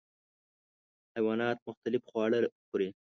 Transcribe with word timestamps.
حیوانات 1.13 1.57
مختلف 1.67 2.01
خواړه 2.09 2.37
خوري. 2.67 2.89